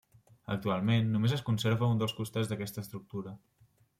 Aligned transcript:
Actualment 0.53 1.11
només 1.15 1.35
es 1.35 1.43
conserva 1.51 1.91
un 1.95 2.01
dels 2.03 2.17
costats 2.21 2.51
d'aquesta 2.53 2.85
estructura. 2.87 3.37